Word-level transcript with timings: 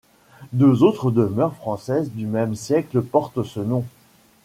Deux 0.51 0.81
autres 0.81 1.11
demeures 1.11 1.53
françaises 1.53 2.11
du 2.11 2.25
même 2.25 2.55
siècle 2.55 3.03
portent 3.03 3.43
ce 3.43 3.59
nom. 3.59 3.85